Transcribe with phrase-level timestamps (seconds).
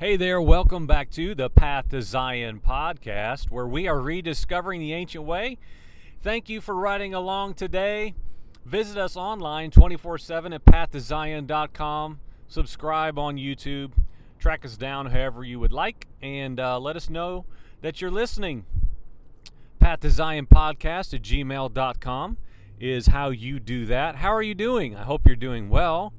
[0.00, 4.92] Hey there, welcome back to the Path to Zion podcast, where we are rediscovering the
[4.92, 5.56] ancient way.
[6.20, 8.16] Thank you for riding along today.
[8.64, 12.18] Visit us online 24 7 at pathtozion.com.
[12.48, 13.92] Subscribe on YouTube.
[14.40, 17.44] Track us down however you would like, and uh, let us know
[17.80, 18.66] that you're listening.
[19.78, 22.36] Path to Zion podcast at gmail.com
[22.80, 24.16] is how you do that.
[24.16, 24.96] How are you doing?
[24.96, 26.12] I hope you're doing well.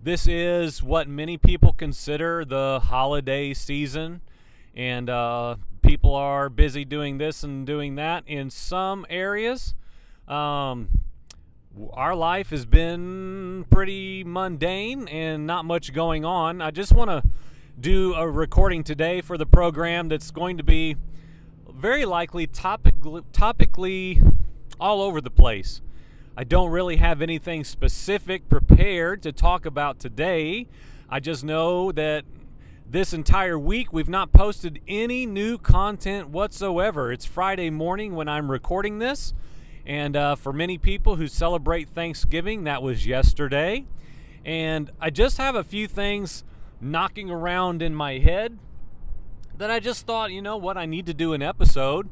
[0.00, 4.20] This is what many people consider the holiday season,
[4.72, 9.74] and uh, people are busy doing this and doing that in some areas.
[10.28, 10.90] Um,
[11.94, 16.62] our life has been pretty mundane and not much going on.
[16.62, 17.24] I just want to
[17.80, 20.94] do a recording today for the program that's going to be
[21.68, 24.36] very likely topic, topically
[24.78, 25.80] all over the place.
[26.38, 30.68] I don't really have anything specific prepared to talk about today.
[31.10, 32.26] I just know that
[32.88, 37.10] this entire week we've not posted any new content whatsoever.
[37.10, 39.34] It's Friday morning when I'm recording this.
[39.84, 43.86] And uh, for many people who celebrate Thanksgiving, that was yesterday.
[44.44, 46.44] And I just have a few things
[46.80, 48.60] knocking around in my head
[49.56, 52.08] that I just thought, you know what, I need to do an episode.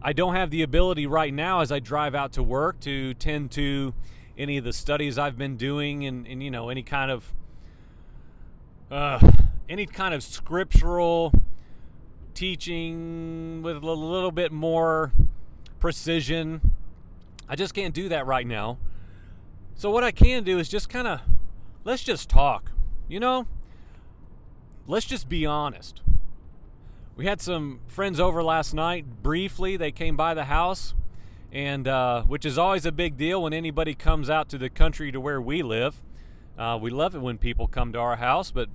[0.00, 3.50] I don't have the ability right now as I drive out to work to tend
[3.52, 3.94] to
[4.36, 7.32] any of the studies I've been doing and, and you know any kind of
[8.90, 9.32] uh,
[9.68, 11.32] any kind of scriptural
[12.32, 15.12] teaching with a little bit more
[15.80, 16.72] precision.
[17.48, 18.78] I just can't do that right now.
[19.74, 21.20] So what I can do is just kind of
[21.84, 22.70] let's just talk.
[23.08, 23.46] You know,
[24.86, 26.02] let's just be honest.
[27.18, 29.24] We had some friends over last night.
[29.24, 30.94] Briefly, they came by the house,
[31.50, 35.10] and uh, which is always a big deal when anybody comes out to the country
[35.10, 36.00] to where we live.
[36.56, 38.68] Uh, we love it when people come to our house, but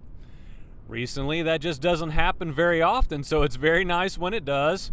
[0.89, 3.23] recently that just doesn't happen very often.
[3.23, 4.91] So it's very nice when it does.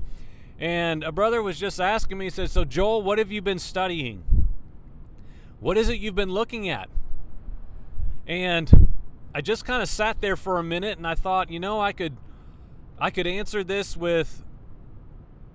[0.60, 3.58] And a brother was just asking me, he said, So, Joel, what have you been
[3.58, 4.22] studying?
[5.58, 6.88] What is it you've been looking at?
[8.28, 8.86] And
[9.34, 11.90] I just kind of sat there for a minute and I thought, you know, I
[11.90, 12.16] could
[13.00, 14.44] I could answer this with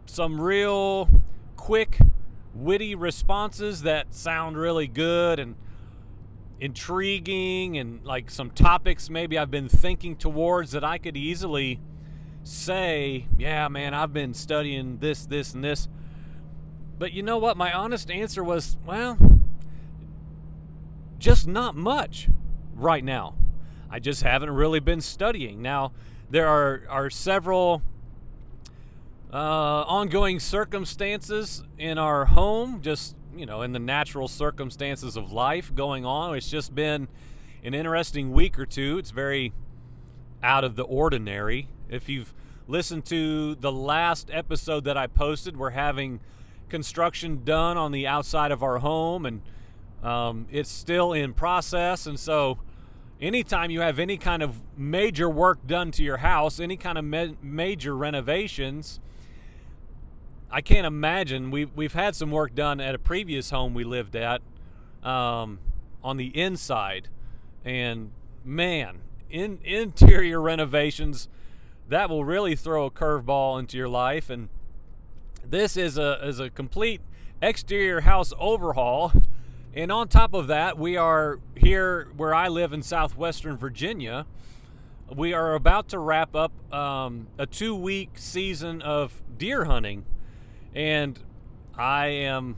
[0.07, 1.07] some real
[1.55, 1.99] quick,
[2.55, 5.55] witty responses that sound really good and
[6.59, 11.81] intriguing and like some topics maybe I've been thinking towards that I could easily
[12.43, 15.87] say, yeah, man, I've been studying this, this, and this.
[16.97, 17.57] But you know what?
[17.57, 19.17] My honest answer was, well,
[21.19, 22.29] just not much
[22.73, 23.35] right now.
[23.89, 25.61] I just haven't really been studying.
[25.61, 25.91] Now,
[26.29, 27.81] there are, are several
[29.33, 35.73] uh, ongoing circumstances in our home, just, you know, in the natural circumstances of life
[35.75, 36.35] going on.
[36.35, 37.07] It's just been
[37.63, 38.97] an interesting week or two.
[38.97, 39.53] It's very
[40.41, 41.67] out of the ordinary.
[41.89, 42.33] If you've
[42.67, 46.19] listened to the last episode that I posted, we're having
[46.69, 49.41] construction done on the outside of our home, and
[50.03, 52.05] um, it's still in process.
[52.05, 52.59] And so,
[53.21, 57.05] anytime you have any kind of major work done to your house, any kind of
[57.05, 58.99] ma- major renovations,
[60.51, 61.51] I can't imagine.
[61.51, 64.41] We've, we've had some work done at a previous home we lived at
[65.03, 65.59] um,
[66.03, 67.09] on the inside.
[67.63, 68.11] And
[68.43, 68.99] man,
[69.29, 71.27] in interior renovations,
[71.89, 74.29] that will really throw a curveball into your life.
[74.29, 74.49] And
[75.43, 77.01] this is a, is a complete
[77.41, 79.11] exterior house overhaul.
[79.75, 84.25] And on top of that, we are here where I live in southwestern Virginia.
[85.13, 90.05] We are about to wrap up um, a two week season of deer hunting.
[90.73, 91.19] And
[91.77, 92.55] I am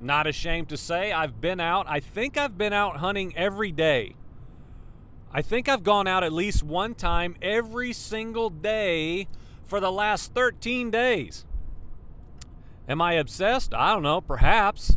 [0.00, 1.86] not ashamed to say I've been out.
[1.88, 4.16] I think I've been out hunting every day.
[5.32, 9.28] I think I've gone out at least one time every single day
[9.64, 11.44] for the last 13 days.
[12.88, 13.72] Am I obsessed?
[13.72, 14.96] I don't know, perhaps.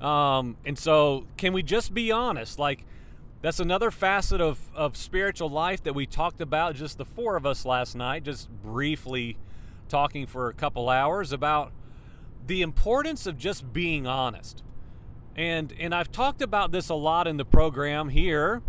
[0.00, 2.58] Um, and so, can we just be honest?
[2.58, 2.84] Like,
[3.40, 7.46] that's another facet of, of spiritual life that we talked about, just the four of
[7.46, 9.36] us last night, just briefly
[9.88, 11.72] talking for a couple hours about
[12.46, 14.62] the importance of just being honest.
[15.36, 18.62] And, and I've talked about this a lot in the program here,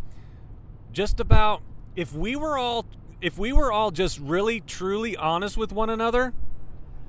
[0.91, 1.61] just about
[1.95, 2.85] if we were all
[3.21, 6.33] if we were all just really truly honest with one another,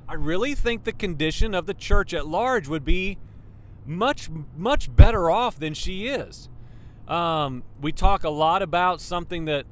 [0.09, 3.17] I really think the condition of the church at large would be
[3.87, 6.49] much much better off than she is.
[7.09, 9.67] Um, we talk a lot about something that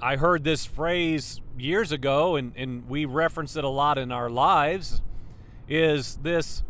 [0.00, 4.30] I heard this phrase years ago, and, and we reference it a lot in our
[4.30, 5.02] lives.
[5.68, 6.62] Is this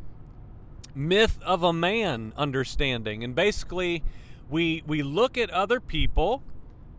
[0.95, 3.23] myth of a man understanding?
[3.23, 4.03] And basically,
[4.49, 6.43] we we look at other people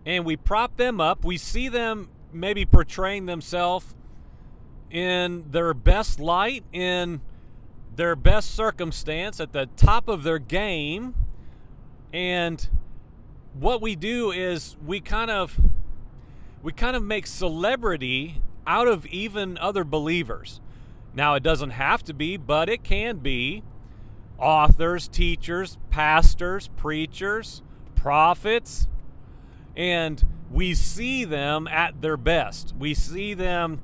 [0.05, 1.25] and we prop them up.
[1.25, 3.95] We see them maybe portraying themselves
[4.89, 7.21] in their best light, in
[7.97, 11.15] their best circumstance, at the top of their game.
[12.13, 12.69] And
[13.53, 15.59] what we do is we kind of
[16.63, 20.61] we kind of make celebrity out of even other believers.
[21.13, 23.63] Now it doesn't have to be, but it can be
[24.37, 27.63] authors, teachers, pastors, preachers,
[27.95, 28.87] prophets,
[29.75, 32.75] and we see them at their best.
[32.77, 33.81] We see them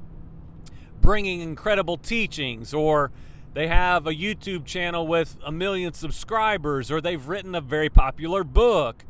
[1.02, 3.12] bringing incredible teachings, or
[3.54, 8.44] they have a YouTube channel with a million subscribers, or they've written a very popular
[8.44, 9.06] book.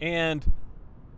[0.00, 0.52] And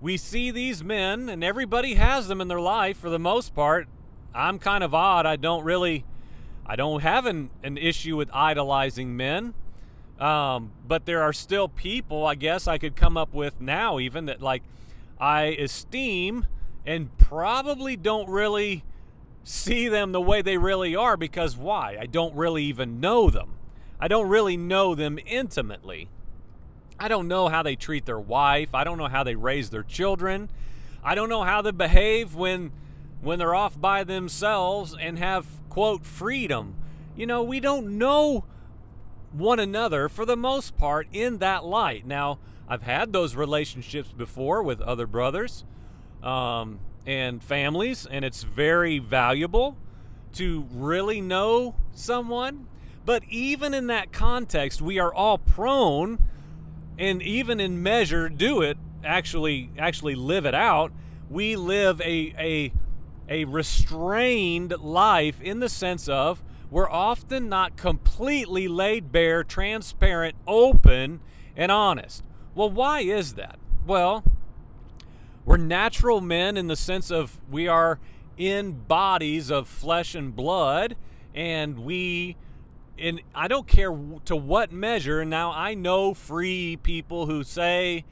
[0.01, 3.89] we see these men, and everybody has them in their life for the most part.
[4.33, 5.27] I'm kind of odd.
[5.27, 6.05] I don't really,
[6.65, 9.55] I don't have an, an issue with idolizing men.
[10.21, 14.27] Um, but there are still people, I guess, I could come up with now, even
[14.27, 14.63] that like
[15.21, 16.47] I esteem
[16.85, 18.85] and probably don't really
[19.49, 21.97] see them the way they really are because why?
[21.99, 23.55] I don't really even know them.
[23.99, 26.11] I don't really know them intimately.
[27.01, 28.75] I don't know how they treat their wife.
[28.75, 30.51] I don't know how they raise their children.
[31.03, 32.73] I don't know how they behave when
[33.23, 36.77] when they're off by themselves and have quote freedom.
[37.17, 38.45] You know, we don't know
[39.33, 42.07] one another for the most part in that light.
[42.07, 45.65] Now, I've had those relationships before with other brothers
[46.23, 49.79] um, and families, and it's very valuable
[50.35, 52.69] to really know someone.
[53.07, 56.19] But even in that context, we are all prone,
[56.99, 60.93] and even in measure, do it actually actually live it out.
[61.31, 62.73] We live a a
[63.27, 71.21] a restrained life in the sense of we're often not completely laid bare, transparent, open,
[71.57, 72.23] and honest.
[72.55, 73.59] Well, why is that?
[73.87, 74.25] Well,
[75.49, 77.99] we're natural men in the sense of we are
[78.37, 80.95] in bodies of flesh and blood,
[81.35, 82.37] and we
[82.99, 83.89] and I don't care
[84.27, 85.25] to what measure.
[85.25, 88.05] Now I know free people who say,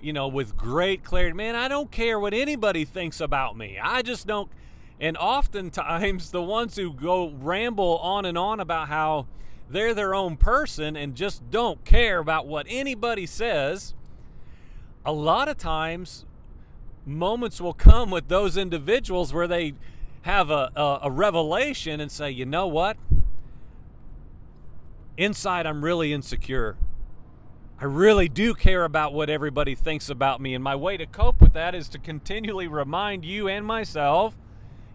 [0.00, 3.80] you know, with great clarity, man, I don't care what anybody thinks about me.
[3.82, 4.48] I just don't
[5.00, 9.26] and oftentimes, the ones who go ramble on and on about how
[9.68, 13.94] they're their own person and just don't care about what anybody says,
[15.04, 16.24] a lot of times,
[17.04, 19.74] moments will come with those individuals where they
[20.22, 22.96] have a, a, a revelation and say, you know what?
[25.16, 26.76] Inside, I'm really insecure.
[27.80, 30.54] I really do care about what everybody thinks about me.
[30.54, 34.36] And my way to cope with that is to continually remind you and myself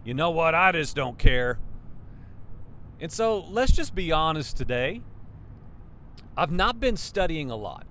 [0.08, 0.54] you know what?
[0.54, 1.58] I just don't care.
[2.98, 5.02] And so let's just be honest today.
[6.34, 7.86] I've not been studying a lot.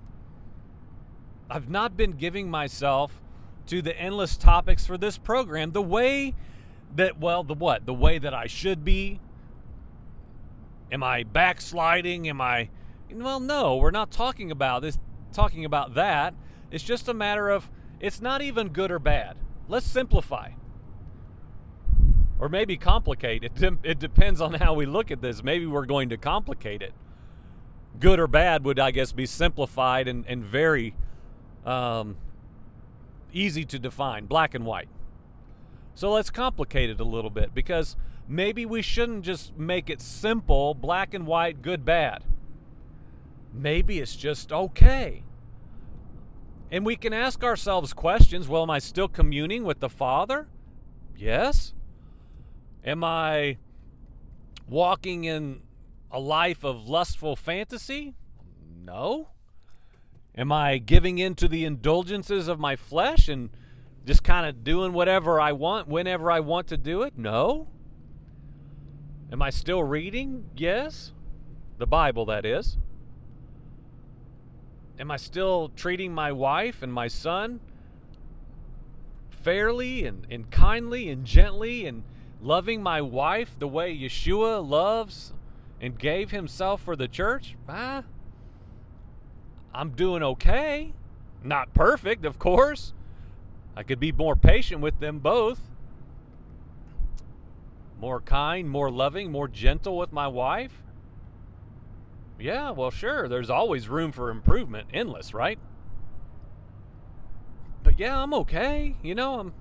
[1.48, 3.20] I've not been giving myself
[3.68, 6.34] to the endless topics for this program the way
[6.94, 7.86] that, well, the what?
[7.86, 9.20] The way that I should be.
[10.90, 12.28] Am I backsliding?
[12.28, 12.70] Am I.
[13.10, 14.98] Well, no, we're not talking about this,
[15.32, 16.34] talking about that.
[16.70, 17.70] It's just a matter of
[18.00, 19.36] it's not even good or bad.
[19.68, 20.52] Let's simplify
[22.38, 23.52] or maybe complicate it.
[23.82, 25.42] It depends on how we look at this.
[25.42, 26.92] Maybe we're going to complicate it.
[27.98, 30.94] Good or bad would, I guess, be simplified and, and very
[31.66, 32.16] um,
[33.32, 34.88] easy to define, black and white.
[35.94, 37.96] So let's complicate it a little bit because
[38.28, 42.22] maybe we shouldn't just make it simple, black and white, good, bad.
[43.52, 45.24] Maybe it's just okay.
[46.70, 50.46] And we can ask ourselves questions well, am I still communing with the Father?
[51.16, 51.74] Yes.
[52.84, 53.58] Am I
[54.68, 55.62] walking in
[56.10, 58.14] a life of lustful fantasy?
[58.84, 59.30] No.
[60.38, 63.50] Am I giving in to the indulgences of my flesh and
[64.06, 67.18] just kind of doing whatever I want whenever I want to do it?
[67.18, 67.66] No.
[69.32, 70.44] Am I still reading?
[70.56, 71.12] Yes.
[71.78, 72.78] The Bible, that is.
[75.00, 77.58] Am I still treating my wife and my son
[79.30, 82.04] fairly and, and kindly and gently and
[82.40, 85.32] loving my wife the way Yeshua loves
[85.80, 88.04] and gave himself for the church, ah,
[89.74, 90.92] I'm doing okay.
[91.42, 92.92] Not perfect, of course.
[93.76, 95.60] I could be more patient with them both.
[98.00, 100.82] More kind, more loving, more gentle with my wife.
[102.38, 105.58] Yeah, well, sure, there's always room for improvement, endless, right?
[107.82, 108.96] But yeah, I'm okay.
[109.02, 109.52] You know, I'm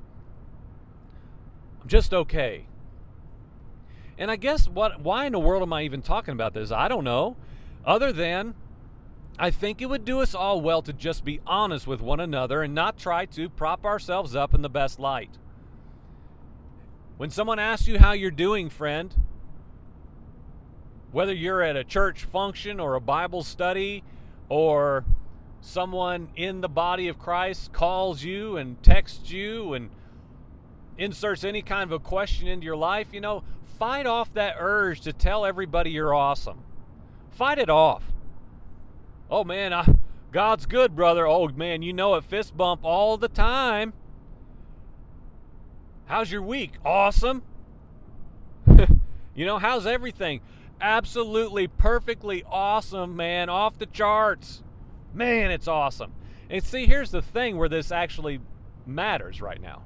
[1.81, 2.65] I'm just okay.
[4.17, 6.71] And I guess what why in the world am I even talking about this?
[6.71, 7.35] I don't know.
[7.85, 8.53] Other than
[9.39, 12.63] I think it would do us all well to just be honest with one another
[12.63, 15.37] and not try to prop ourselves up in the best light.
[17.17, 19.13] When someone asks you how you're doing, friend,
[21.11, 24.03] whether you're at a church function or a Bible study
[24.49, 25.05] or
[25.61, 29.89] someone in the body of Christ calls you and texts you and
[30.97, 33.43] inserts any kind of a question into your life, you know,
[33.77, 36.63] fight off that urge to tell everybody you're awesome.
[37.31, 38.03] Fight it off.
[39.29, 39.85] Oh man, I,
[40.31, 41.27] God's good, brother.
[41.27, 43.93] Oh man, you know it fist bump all the time.
[46.05, 46.73] How's your week?
[46.85, 47.43] Awesome.
[49.35, 50.39] you know, how's everything?
[50.79, 53.49] Absolutely perfectly awesome, man.
[53.49, 54.63] Off the charts.
[55.13, 56.13] Man, it's awesome.
[56.49, 58.39] And see, here's the thing where this actually
[58.85, 59.83] matters right now.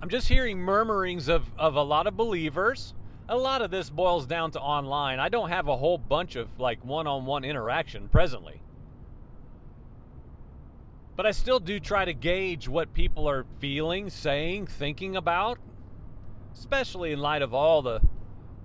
[0.00, 2.94] I'm just hearing murmurings of, of a lot of believers.
[3.28, 5.18] A lot of this boils down to online.
[5.18, 8.60] I don't have a whole bunch of like one on one interaction presently.
[11.16, 15.58] But I still do try to gauge what people are feeling, saying, thinking about,
[16.52, 18.00] especially in light of all the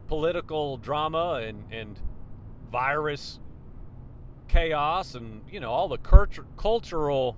[0.08, 2.00] political drama and, and
[2.72, 3.40] virus
[4.48, 7.38] chaos and, you know, all the cult- cultural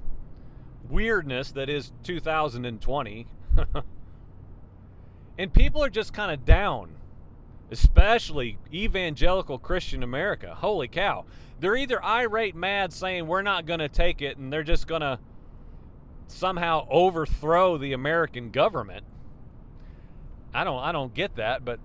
[0.89, 3.27] weirdness that is 2020.
[5.37, 6.95] and people are just kind of down,
[7.71, 10.53] especially evangelical Christian America.
[10.55, 11.25] Holy cow.
[11.59, 15.01] They're either irate mad saying we're not going to take it and they're just going
[15.01, 15.19] to
[16.27, 19.05] somehow overthrow the American government.
[20.53, 21.79] I don't I don't get that, but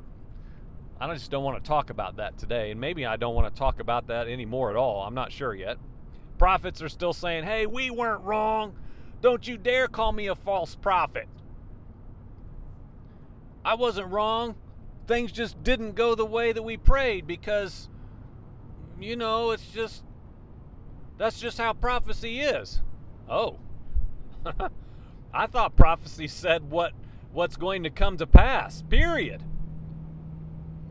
[1.01, 2.71] I just don't want to talk about that today.
[2.71, 5.03] And maybe I don't want to talk about that anymore at all.
[5.03, 5.79] I'm not sure yet.
[6.39, 8.75] Prophets are still saying, hey, we weren't wrong.
[9.21, 11.29] Don't you dare call me a false prophet.
[13.65, 14.57] I wasn't wrong.
[15.07, 17.89] Things just didn't go the way that we prayed because,
[19.01, 20.05] you know, it's just,
[21.17, 22.83] that's just how prophecy is.
[23.29, 23.59] Oh.
[25.33, 26.93] I thought prophecy said what
[27.33, 28.83] what's going to come to pass.
[28.83, 29.43] Period.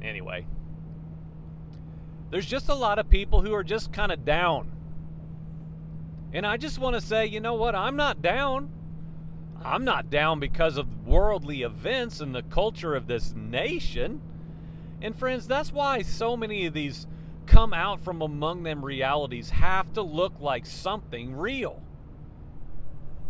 [0.01, 0.45] Anyway,
[2.29, 4.71] there's just a lot of people who are just kind of down.
[6.31, 7.73] And I just want to say, you know what?
[7.75, 8.71] I'm not down.
[9.65, 14.21] I'm not down because of worldly events and the culture of this nation.
[15.01, 17.07] And friends, that's why so many of these
[17.45, 21.81] come out from among them realities have to look like something real.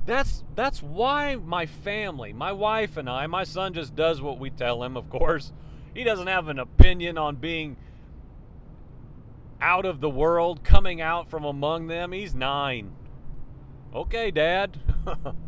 [0.06, 4.50] That's that's why my family, my wife and I, my son just does what we
[4.50, 5.52] tell him, of course.
[5.94, 7.78] He doesn't have an opinion on being
[9.62, 12.12] out of the world, coming out from among them.
[12.12, 12.92] He's nine.
[13.96, 14.78] Okay, Dad.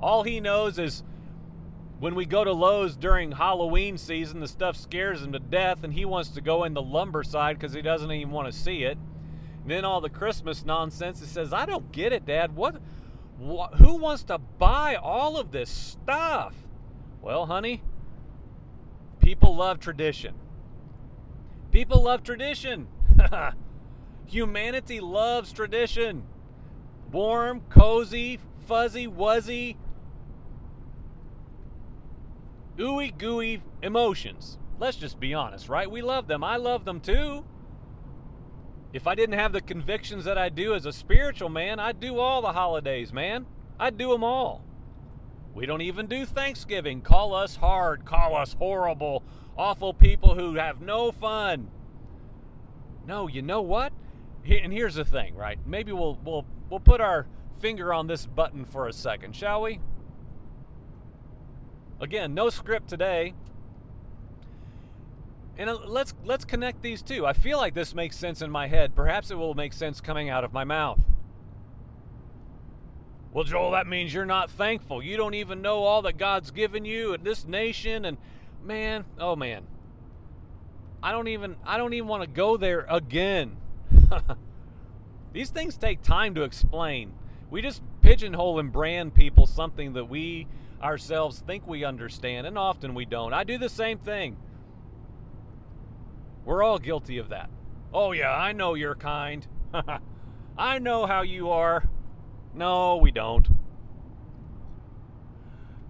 [0.00, 1.02] All he knows is
[1.98, 5.92] when we go to Lowe's during Halloween season, the stuff scares him to death, and
[5.92, 8.84] he wants to go in the lumber side because he doesn't even want to see
[8.84, 8.96] it.
[9.62, 11.20] And then all the Christmas nonsense.
[11.20, 12.56] He says, "I don't get it, Dad.
[12.56, 12.76] What?
[13.38, 16.54] Wh- who wants to buy all of this stuff?"
[17.20, 17.82] Well, honey,
[19.20, 20.34] People love tradition.
[21.70, 22.88] People love tradition.
[24.26, 26.24] Humanity loves tradition.
[27.12, 29.76] Warm, cozy, fuzzy, wuzzy,
[32.78, 34.58] ooey gooey emotions.
[34.78, 35.90] Let's just be honest, right?
[35.90, 36.42] We love them.
[36.42, 37.44] I love them too.
[38.92, 42.18] If I didn't have the convictions that I do as a spiritual man, I'd do
[42.18, 43.46] all the holidays, man.
[43.78, 44.64] I'd do them all.
[45.54, 47.00] We don't even do Thanksgiving.
[47.00, 48.04] Call us hard.
[48.04, 49.22] Call us horrible,
[49.56, 51.68] awful people who have no fun.
[53.06, 53.92] No, you know what?
[54.48, 55.58] And here's the thing, right?
[55.66, 57.26] Maybe we'll we'll we'll put our
[57.60, 59.80] finger on this button for a second, shall we?
[62.00, 63.34] Again, no script today.
[65.58, 67.26] And uh, let's let's connect these two.
[67.26, 68.96] I feel like this makes sense in my head.
[68.96, 71.00] Perhaps it will make sense coming out of my mouth.
[73.32, 75.02] Well, Joel, that means you're not thankful.
[75.02, 78.16] You don't even know all that God's given you and this nation and
[78.64, 79.66] man, oh man.
[81.02, 83.58] I don't even I don't even want to go there again.
[85.32, 87.12] These things take time to explain.
[87.50, 90.46] We just pigeonhole and brand people something that we
[90.82, 93.32] ourselves think we understand and often we don't.
[93.32, 94.36] I do the same thing.
[96.44, 97.50] We're all guilty of that.
[97.92, 99.46] Oh yeah, I know you're kind.
[100.58, 101.88] I know how you are.
[102.54, 103.48] No, we don't.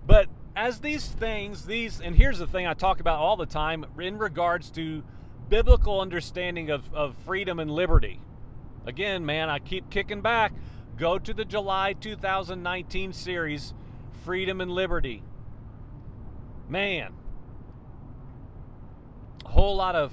[0.06, 3.87] But as these things, these, and here's the thing I talk about all the time
[3.99, 5.02] in regards to
[5.49, 8.20] biblical understanding of, of freedom and liberty.
[8.87, 10.52] Again, man, I keep kicking back.
[10.97, 13.75] Go to the July 2019 series,
[14.24, 15.22] Freedom and Liberty.
[16.68, 17.12] Man,
[19.44, 20.12] a whole lot of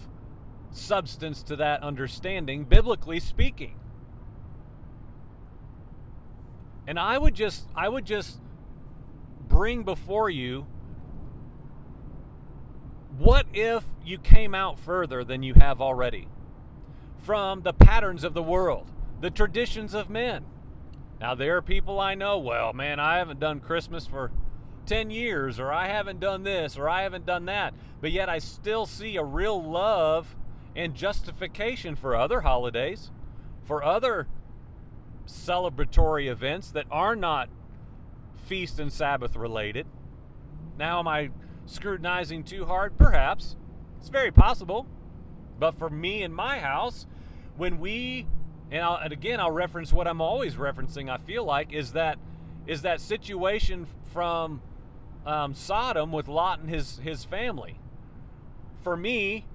[0.71, 3.79] substance to that understanding, biblically speaking.
[6.87, 8.39] And I would just I would just
[9.47, 10.65] bring before you
[13.17, 16.27] What if you came out further than you have already
[17.17, 20.45] from the patterns of the world, the traditions of men?
[21.19, 24.31] Now, there are people I know, well, man, I haven't done Christmas for
[24.85, 28.39] 10 years, or I haven't done this, or I haven't done that, but yet I
[28.39, 30.35] still see a real love
[30.75, 33.11] and justification for other holidays,
[33.65, 34.27] for other
[35.25, 37.49] celebratory events that are not
[38.45, 39.87] feast and Sabbath related.
[40.77, 41.31] Now, am I
[41.65, 42.97] scrutinizing too hard?
[42.97, 43.57] Perhaps.
[43.99, 44.87] It's very possible.
[45.59, 47.07] But for me and my house,
[47.57, 48.27] when we
[48.71, 51.09] and, I'll, and again I'll reference what I'm always referencing.
[51.09, 52.17] I feel like is that
[52.65, 54.61] is that situation from
[55.25, 57.79] um, Sodom with Lot and his his family.
[58.83, 59.45] For me,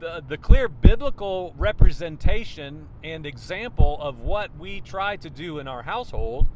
[0.00, 5.82] the the clear biblical representation and example of what we try to do in our
[5.82, 6.48] household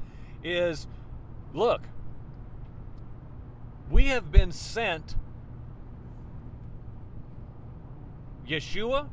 [0.45, 0.87] is,
[1.53, 1.83] look,
[3.91, 5.17] we have been sent
[8.49, 9.09] Yeshua,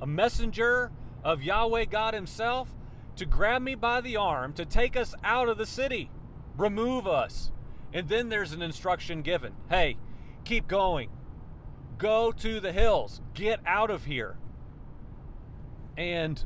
[0.00, 0.90] a messenger
[1.24, 2.74] of Yahweh God Himself
[3.16, 6.10] to grab me by the arm, to take us out of the city,
[6.56, 7.50] remove us.
[7.92, 9.96] And then there's an instruction given hey,
[10.44, 11.10] keep going.
[11.96, 13.20] Go to the hills.
[13.34, 14.36] Get out of here.
[15.96, 16.44] And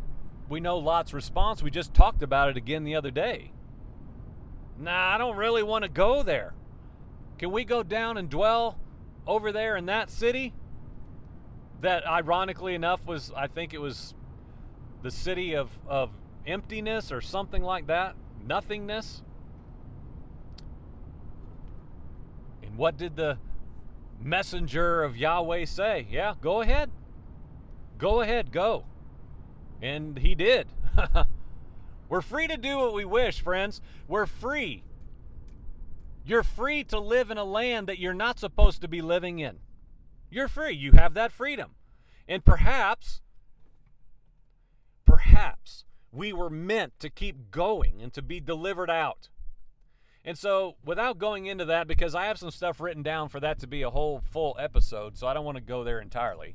[0.49, 1.62] we know Lot's response.
[1.62, 3.52] We just talked about it again the other day.
[4.78, 6.54] Nah, I don't really want to go there.
[7.38, 8.78] Can we go down and dwell
[9.26, 10.54] over there in that city?
[11.80, 14.14] That ironically enough was, I think it was
[15.02, 16.10] the city of, of
[16.46, 19.22] emptiness or something like that, nothingness.
[22.62, 23.38] And what did the
[24.20, 26.06] messenger of Yahweh say?
[26.10, 26.90] Yeah, go ahead.
[27.98, 28.84] Go ahead, go.
[29.82, 30.68] And he did.
[32.08, 33.80] We're free to do what we wish, friends.
[34.06, 34.82] We're free.
[36.24, 39.58] You're free to live in a land that you're not supposed to be living in.
[40.30, 40.74] You're free.
[40.74, 41.70] You have that freedom.
[42.28, 43.22] And perhaps
[45.18, 49.28] perhaps we were meant to keep going and to be delivered out.
[50.24, 53.59] And so, without going into that, because I have some stuff written down for that
[53.61, 56.54] to be a whole full episode, so I don't want to go there entirely.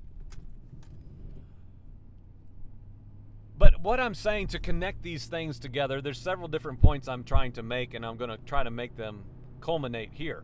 [3.57, 7.51] But what I'm saying to connect these things together, there's several different points I'm trying
[7.53, 9.23] to make, and I'm going to try to make them
[9.61, 10.43] culminate here.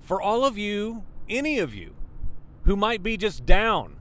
[0.00, 1.94] For all of you any of you
[2.64, 3.96] who might be just down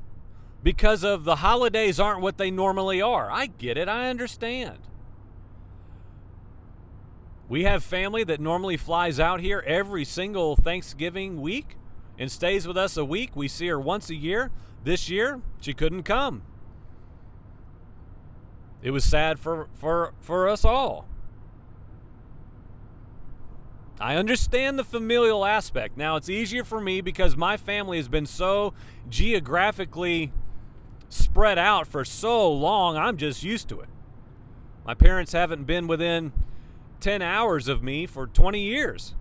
[0.63, 3.31] because of the holidays aren't what they normally are.
[3.31, 4.79] I get it, I understand.
[7.49, 11.77] We have family that normally flies out here every single Thanksgiving week
[12.19, 13.35] and stays with us a week.
[13.35, 14.51] We see her once a year.
[14.83, 16.43] This year, she couldn't come.
[18.81, 21.07] It was sad for, for, for us all.
[23.99, 25.97] I understand the familial aspect.
[25.97, 28.73] Now, it's easier for me because my family has been so
[29.10, 30.31] geographically
[31.10, 33.89] spread out for so long, I'm just used to it.
[34.86, 36.31] My parents haven't been within
[36.99, 39.15] 10 hours of me for 20 years.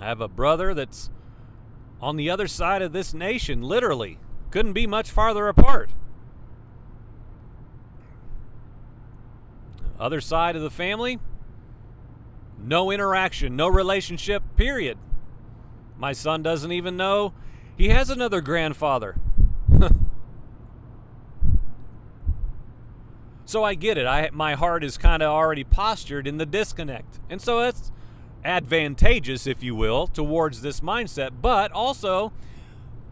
[0.00, 1.10] I have a brother that's
[2.00, 4.18] on the other side of this nation, literally.
[4.50, 5.90] Couldn't be much farther apart.
[9.98, 11.18] Other side of the family,
[12.66, 14.98] no interaction, no relationship, period.
[15.96, 17.32] My son doesn't even know
[17.76, 19.16] he has another grandfather.
[23.44, 24.06] so I get it.
[24.06, 27.20] I my heart is kind of already postured in the disconnect.
[27.30, 27.92] And so it's
[28.44, 32.32] advantageous if you will towards this mindset, but also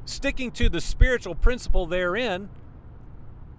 [0.04, 2.48] sticking to the spiritual principle therein.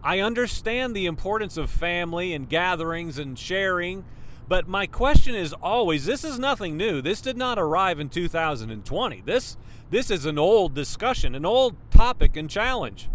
[0.03, 4.05] I understand the importance of family and gatherings and sharing
[4.47, 7.01] but my question is always this is nothing new.
[7.01, 9.21] This did not arrive in 2020.
[9.21, 9.57] This
[9.89, 13.09] this is an old discussion, an old topic and challenge.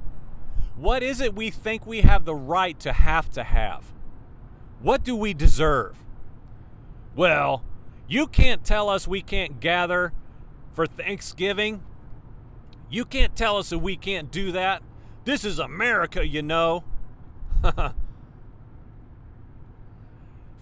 [0.76, 3.92] What is it we think we have the right to have to have?
[4.80, 5.96] What do we deserve?
[7.14, 7.64] Well,
[8.08, 10.12] you can't tell us we can't gather
[10.72, 11.82] for Thanksgiving.
[12.88, 14.82] You can't tell us that we can't do that.
[15.24, 16.84] This is America, you know.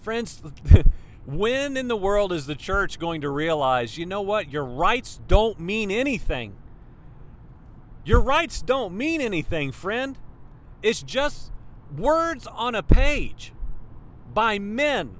[0.01, 0.41] Friends,
[1.25, 5.19] when in the world is the church going to realize, you know what, your rights
[5.27, 6.55] don't mean anything?
[8.05, 10.17] Your rights don't mean anything, friend.
[10.81, 11.51] It's just
[11.95, 13.53] words on a page
[14.33, 15.17] by men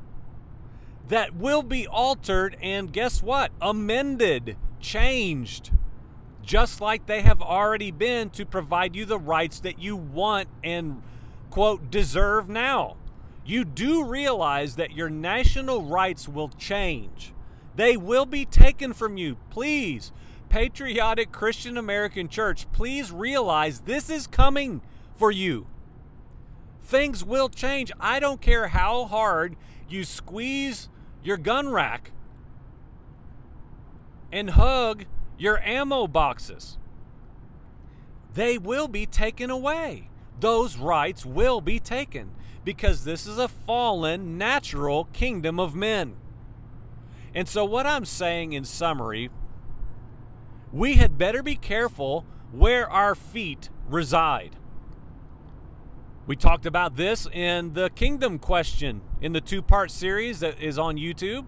[1.10, 3.52] that will be altered and guess what?
[3.62, 5.72] Amended, changed,
[6.42, 11.02] just like they have already been to provide you the rights that you want and,
[11.50, 12.96] quote, deserve now.
[13.50, 17.34] You do realize that your national rights will change.
[17.76, 19.38] They will be taken from you.
[19.50, 20.12] Please,
[20.50, 24.82] patriotic Christian American church, please realize this is coming
[25.16, 25.66] for you.
[26.84, 27.92] Things will change.
[28.00, 29.56] I don't care how hard
[29.90, 30.88] you squeeze
[31.24, 32.12] your gun rack
[34.32, 35.06] and hug
[35.40, 36.78] your ammo boxes.
[38.32, 40.10] They will be taken away.
[40.40, 42.32] Those rights will be taken
[42.64, 46.16] because this is a fallen, natural kingdom of men.
[47.34, 49.30] And so, what I'm saying in summary,
[50.72, 54.56] we had better be careful where our feet reside.
[56.28, 60.78] We talked about this in the Kingdom Question in the two part series that is
[60.78, 61.46] on YouTube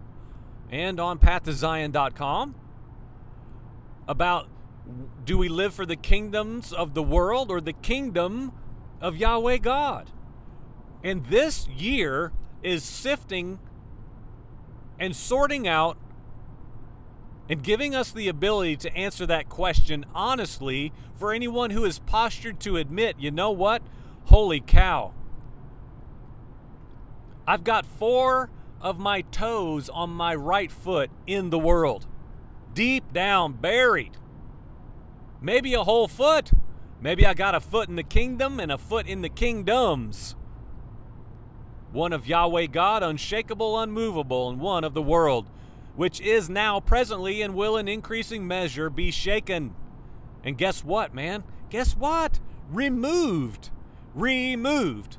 [0.71, 2.55] and on pathtozion.com
[4.07, 4.47] about
[5.23, 8.51] do we live for the kingdoms of the world or the kingdom
[8.99, 10.09] of Yahweh God?
[11.03, 12.31] And this year
[12.63, 13.59] is sifting
[14.99, 15.97] and sorting out
[17.49, 22.59] and giving us the ability to answer that question honestly for anyone who is postured
[22.61, 23.81] to admit, you know what?
[24.25, 25.13] Holy cow.
[27.47, 32.07] I've got four of my toes on my right foot in the world,
[32.73, 34.17] deep down, buried.
[35.41, 36.51] Maybe a whole foot.
[37.01, 40.35] Maybe I got a foot in the kingdom and a foot in the kingdoms.
[41.91, 45.47] One of Yahweh God, unshakable, unmovable, and one of the world,
[45.95, 49.75] which is now presently and will in increasing measure be shaken.
[50.43, 51.43] And guess what, man?
[51.69, 52.39] Guess what?
[52.71, 53.69] Removed
[54.13, 55.17] removed.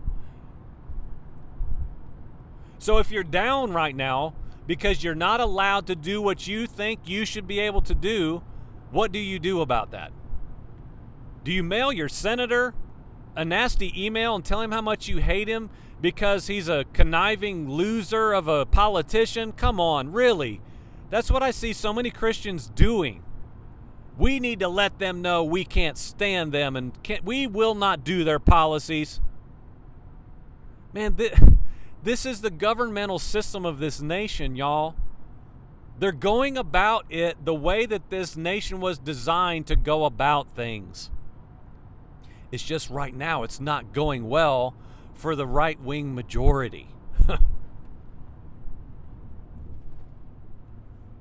[2.79, 4.35] So if you're down right now
[4.67, 8.43] because you're not allowed to do what you think you should be able to do,
[8.91, 10.13] what do you do about that?
[11.45, 12.75] Do you mail your senator
[13.35, 15.71] a nasty email and tell him how much you hate him
[16.03, 19.53] because he's a conniving loser of a politician?
[19.53, 20.61] Come on, really?
[21.09, 23.23] That's what I see so many Christians doing.
[24.19, 26.93] We need to let them know we can't stand them and
[27.25, 29.21] we will not do their policies.
[30.93, 31.35] Man, th-
[32.03, 34.97] this is the governmental system of this nation, y'all.
[35.99, 41.11] They're going about it the way that this nation was designed to go about things.
[42.51, 44.75] It's just right now, it's not going well
[45.23, 46.89] for the right wing majority.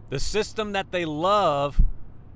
[0.09, 1.83] the system that they love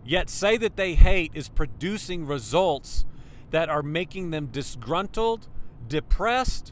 [0.06, 3.04] yet say that they hate is producing results
[3.49, 5.47] that are making them disgruntled,
[5.88, 6.71] depressed,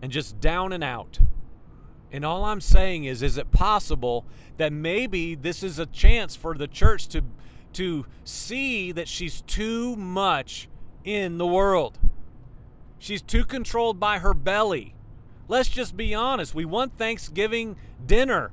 [0.00, 1.18] and just down and out.
[2.12, 4.24] And all I'm saying is is it possible
[4.58, 7.24] that maybe this is a chance for the church to
[7.72, 10.68] to see that she's too much
[11.02, 11.98] in the world.
[13.04, 14.94] She's too controlled by her belly.
[15.46, 16.54] Let's just be honest.
[16.54, 18.50] We want Thanksgiving dinner.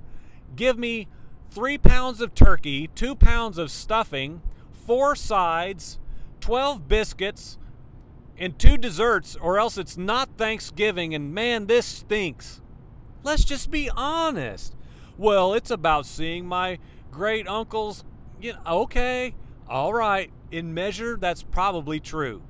[0.57, 1.07] Give me
[1.49, 4.41] three pounds of turkey, two pounds of stuffing,
[4.73, 5.99] four sides,
[6.41, 7.59] 12 biscuits,
[8.37, 12.59] and two desserts, or else it's not Thanksgiving, and man, this stinks.
[13.23, 14.75] Let's just be honest.
[15.17, 16.77] Well, it's about seeing my
[17.09, 18.03] great uncle's.
[18.41, 19.33] You know, okay,
[19.69, 20.29] all right.
[20.51, 22.41] In measure, that's probably true.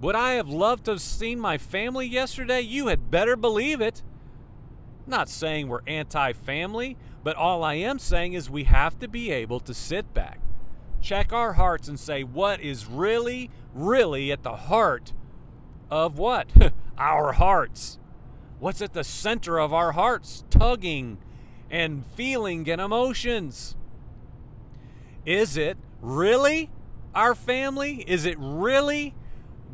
[0.00, 2.60] Would I have loved to have seen my family yesterday?
[2.60, 4.02] You had better believe it.
[5.06, 9.30] Not saying we're anti family, but all I am saying is we have to be
[9.30, 10.40] able to sit back,
[11.00, 15.12] check our hearts, and say what is really, really at the heart
[15.90, 16.48] of what?
[16.98, 17.98] our hearts.
[18.58, 20.44] What's at the center of our hearts?
[20.50, 21.18] Tugging
[21.70, 23.76] and feeling and emotions.
[25.24, 26.70] Is it really
[27.14, 28.04] our family?
[28.06, 29.14] Is it really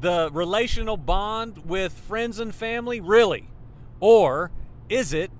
[0.02, 3.00] the relational bond with friends and family?
[3.00, 3.48] Really?
[4.00, 4.50] Or
[4.88, 5.30] is it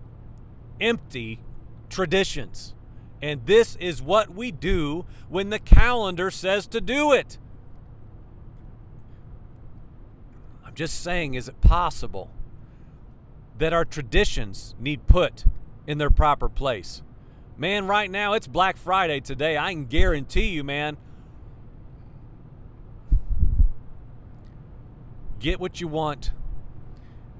[0.81, 1.41] empty
[1.91, 2.75] traditions?
[3.21, 7.39] And this is what we do when the calendar says to do it.
[10.65, 12.31] I'm just saying, is it possible
[13.59, 15.45] that our traditions need put
[15.87, 17.03] in their proper place?
[17.57, 19.59] Man, right now it's Black Friday today.
[19.59, 20.97] I can guarantee you, man.
[25.43, 26.31] Get what you want.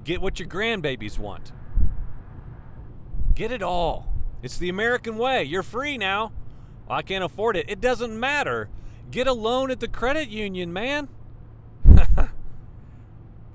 [0.03, 1.53] Get what your grandbabies want.
[3.33, 4.13] Get it all.
[4.41, 5.45] It's the American way.
[5.45, 6.33] You're free now.
[6.85, 7.65] Well, I can't afford it.
[7.69, 8.67] It doesn't matter.
[9.09, 11.07] Get a loan at the credit union, man.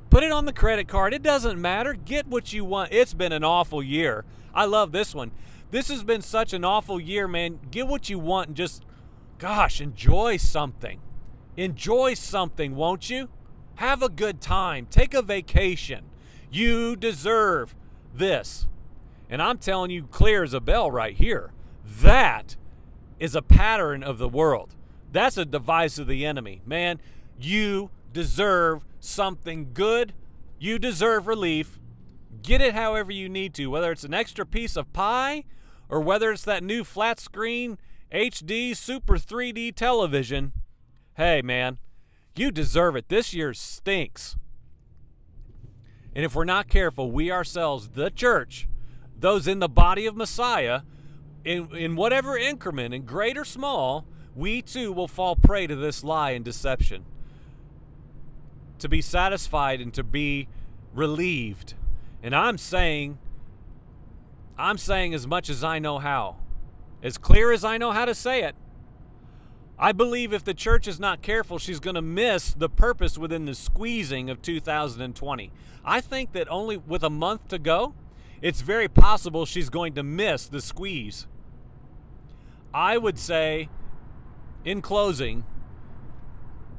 [0.08, 1.12] Put it on the credit card.
[1.12, 1.92] It doesn't matter.
[1.92, 2.90] Get what you want.
[2.90, 4.24] It's been an awful year.
[4.54, 5.30] I love this one.
[5.72, 7.58] This has been such an awful year, man.
[7.70, 8.86] Get what you want and just,
[9.36, 11.00] gosh, enjoy something.
[11.58, 13.28] Enjoy something, won't you?
[13.78, 14.88] Have a good time.
[14.90, 16.06] Take a vacation.
[16.50, 17.76] You deserve
[18.12, 18.66] this.
[19.30, 21.52] And I'm telling you, clear as a bell right here.
[21.84, 22.56] That
[23.20, 24.74] is a pattern of the world.
[25.12, 26.60] That's a device of the enemy.
[26.66, 27.00] Man,
[27.40, 30.12] you deserve something good.
[30.58, 31.78] You deserve relief.
[32.42, 35.44] Get it however you need to, whether it's an extra piece of pie
[35.88, 37.78] or whether it's that new flat screen
[38.12, 40.52] HD Super 3D television.
[41.14, 41.78] Hey, man,
[42.38, 43.08] you deserve it.
[43.08, 44.36] This year stinks.
[46.14, 48.68] And if we're not careful, we ourselves, the church,
[49.18, 50.82] those in the body of Messiah,
[51.44, 56.04] in, in whatever increment, in great or small, we too will fall prey to this
[56.04, 57.04] lie and deception.
[58.80, 60.48] To be satisfied and to be
[60.94, 61.74] relieved.
[62.22, 63.18] And I'm saying,
[64.56, 66.36] I'm saying as much as I know how,
[67.02, 68.54] as clear as I know how to say it.
[69.80, 73.44] I believe if the church is not careful, she's going to miss the purpose within
[73.44, 75.52] the squeezing of 2020.
[75.84, 77.94] I think that only with a month to go,
[78.42, 81.28] it's very possible she's going to miss the squeeze.
[82.74, 83.68] I would say,
[84.64, 85.44] in closing,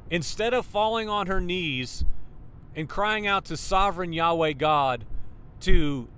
[0.10, 2.04] instead of falling on her knees
[2.76, 5.06] and crying out to sovereign Yahweh God
[5.62, 6.10] to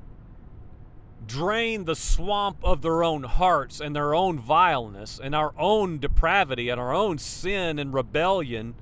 [1.26, 6.70] drain the swamp of their own hearts and their own vileness and our own depravity
[6.70, 8.74] and our own sin and rebellion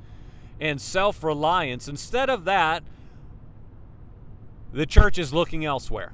[0.59, 1.87] and self reliance.
[1.87, 2.83] Instead of that,
[4.71, 6.13] the church is looking elsewhere.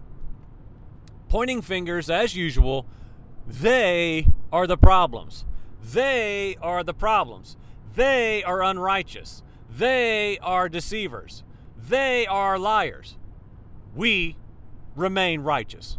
[1.30, 2.86] Pointing fingers, as usual,
[3.46, 5.46] they are the problems.
[5.84, 7.58] They are the problems.
[7.96, 9.44] They are unrighteous.
[9.70, 11.44] They are deceivers.
[11.78, 13.18] They are liars.
[13.94, 14.38] We
[14.96, 15.98] remain righteous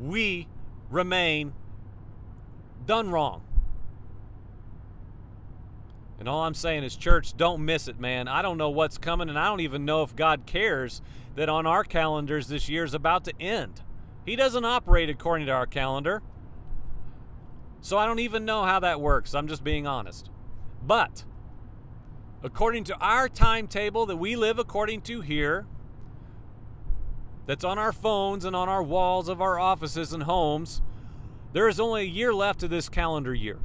[0.00, 0.48] we
[0.90, 1.52] remain
[2.86, 3.42] done wrong.
[6.18, 8.28] And all I'm saying is, church, don't miss it, man.
[8.28, 11.02] I don't know what's coming, and I don't even know if God cares
[11.34, 13.82] that on our calendars this year is about to end.
[14.24, 16.22] He doesn't operate according to our calendar.
[17.80, 19.34] So I don't even know how that works.
[19.34, 20.30] I'm just being honest.
[20.82, 21.24] But
[22.42, 25.66] according to our timetable that we live according to here,
[27.46, 30.82] that's on our phones and on our walls of our offices and homes,
[31.52, 33.60] there is only a year left of this calendar year.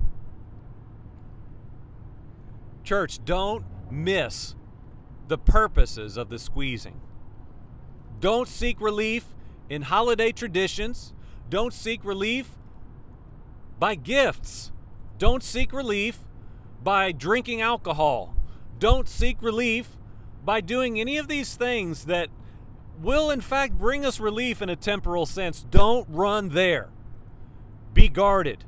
[2.83, 4.55] Church, don't miss
[5.27, 6.99] the purposes of the squeezing.
[8.19, 9.35] Don't seek relief
[9.69, 11.13] in holiday traditions.
[11.49, 12.57] Don't seek relief
[13.79, 14.71] by gifts.
[15.17, 16.19] Don't seek relief
[16.83, 18.35] by drinking alcohol.
[18.77, 19.97] Don't seek relief
[20.43, 22.29] by doing any of these things that
[23.01, 25.65] will in fact bring us relief in a temporal sense.
[25.69, 26.89] Don't run there.
[27.93, 28.65] Be guarded.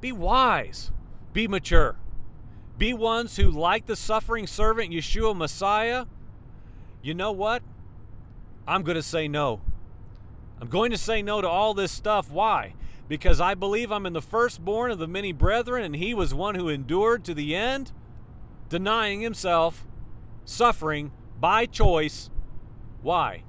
[0.00, 0.90] Be wise.
[1.32, 1.96] Be mature.
[2.78, 6.06] Be ones who, like the suffering servant Yeshua Messiah,
[7.02, 7.62] you know what?
[8.66, 9.60] I'm going to say no.
[10.60, 12.30] I'm going to say no to all this stuff.
[12.30, 12.74] Why?
[13.08, 16.54] Because I believe I'm in the firstborn of the many brethren, and he was one
[16.54, 17.92] who endured to the end,
[18.68, 19.86] denying himself,
[20.44, 22.30] suffering by choice.
[23.02, 23.42] Why?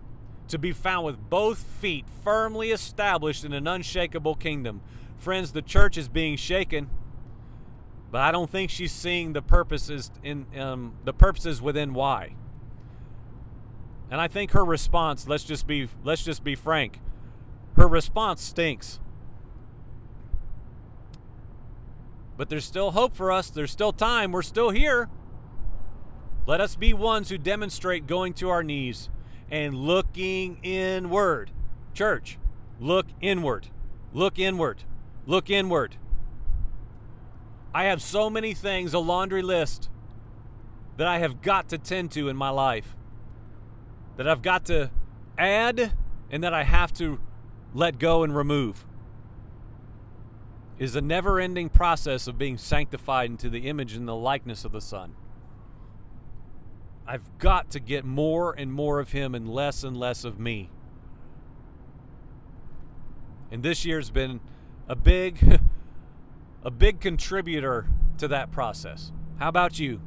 [0.51, 4.81] To be found with both feet firmly established in an unshakable kingdom.
[5.17, 6.89] Friends, the church is being shaken,
[8.11, 12.35] but I don't think she's seeing the purposes in um, the purposes within why.
[14.09, 16.99] And I think her response, let's just be let's just be frank,
[17.75, 18.99] her response stinks.
[22.35, 23.49] But there's still hope for us.
[23.49, 24.31] There's still time.
[24.31, 25.09] We're still here.
[26.47, 29.09] Let us be ones who demonstrate going to our knees
[29.51, 31.51] and looking inward.
[31.93, 32.39] Church,
[32.79, 33.67] look inward.
[34.13, 34.85] Look inward.
[35.27, 35.97] Look inward.
[37.73, 39.89] I have so many things, a laundry list,
[40.97, 42.95] that I have got to tend to in my life,
[44.17, 44.89] that I've got to
[45.37, 45.93] add,
[46.29, 47.19] and that I have to
[47.73, 48.85] let go and remove.
[50.77, 54.71] Is a never ending process of being sanctified into the image and the likeness of
[54.71, 55.15] the Son.
[57.07, 60.69] I've got to get more and more of him and less and less of me.
[63.51, 64.39] And this year's been
[64.87, 65.59] a big
[66.63, 67.87] a big contributor
[68.17, 69.11] to that process.
[69.39, 70.01] How about you?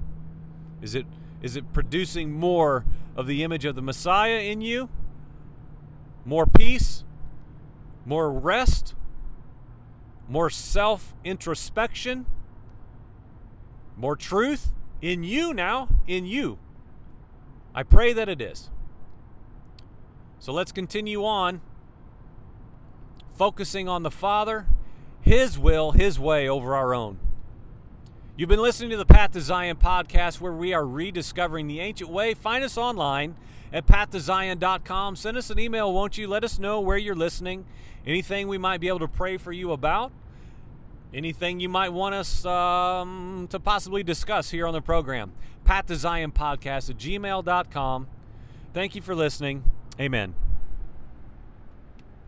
[0.80, 1.06] Is it
[1.42, 4.88] is it producing more of the image of the Messiah in you?
[6.24, 7.04] More peace?
[8.06, 8.94] More rest?
[10.28, 12.26] More self introspection?
[13.96, 16.58] More truth in you now, in you.
[17.74, 18.70] I pray that it is.
[20.38, 21.60] So let's continue on,
[23.36, 24.66] focusing on the Father,
[25.20, 27.18] His will, His way over our own.
[28.36, 32.10] You've been listening to the Path to Zion podcast where we are rediscovering the ancient
[32.10, 32.34] way.
[32.34, 33.36] Find us online
[33.72, 35.16] at pathtozion.com.
[35.16, 36.28] Send us an email, won't you?
[36.28, 37.64] Let us know where you're listening,
[38.06, 40.12] anything we might be able to pray for you about,
[41.14, 45.32] anything you might want us um, to possibly discuss here on the program.
[45.64, 48.06] Path to Zion podcast at gmail.com.
[48.72, 49.64] Thank you for listening.
[50.00, 50.34] Amen.